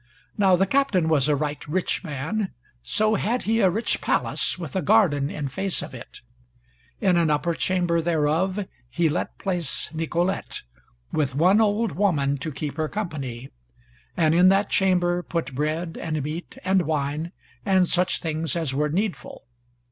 Now 0.35 0.55
the 0.55 0.65
Captain 0.65 1.09
was 1.09 1.27
a 1.27 1.35
right 1.35 1.63
rich 1.67 2.03
man: 2.03 2.49
so 2.81 3.13
had 3.13 3.43
he 3.43 3.59
a 3.59 3.69
rich 3.69 4.01
palace 4.01 4.57
with 4.57 4.75
a 4.75 4.81
garden 4.81 5.29
in 5.29 5.47
face 5.47 5.83
of 5.83 5.93
it; 5.93 6.21
in 6.99 7.17
an 7.17 7.29
upper 7.29 7.53
chamber 7.53 8.01
thereof 8.01 8.65
he 8.89 9.09
let 9.09 9.37
place 9.37 9.91
Nicolete, 9.93 10.63
with 11.11 11.35
one 11.35 11.61
old 11.61 11.91
woman 11.91 12.37
to 12.37 12.51
keep 12.51 12.77
her 12.77 12.89
company, 12.89 13.51
and 14.17 14.33
in 14.33 14.49
that 14.49 14.71
chamber 14.71 15.21
put 15.21 15.53
bread 15.53 15.99
and 16.01 16.23
meat 16.23 16.57
and 16.63 16.81
wine 16.87 17.31
and 17.63 17.87
such 17.87 18.21
things 18.21 18.55
as 18.55 18.73
were 18.73 18.89
needful. 18.89 19.45